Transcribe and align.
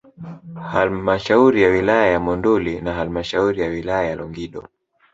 Halmashauri 0.71 1.61
ya 1.61 1.69
wilaya 1.69 2.11
ya 2.11 2.19
Monduli 2.19 2.81
na 2.81 2.93
halmashauri 2.93 3.61
ya 3.61 3.67
wilaya 3.67 4.09
ya 4.09 4.15
Longido 4.15 4.67